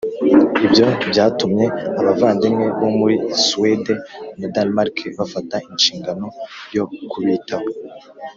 Ibyo 0.65 0.87
byatumye 1.11 1.65
abavandimwe 1.99 2.65
bo 2.79 2.89
muri 2.97 3.15
Suwede 3.45 3.93
na 4.39 4.47
Danimarike 4.55 5.05
bafata 5.17 5.55
inshingano 5.71 6.25
yo 6.75 6.83
kubitaho 7.11 7.67